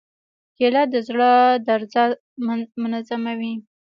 کېله 0.57 0.83
د 0.91 0.95
زړه 1.07 1.31
درزا 1.67 2.03
منظموي. 2.83 3.53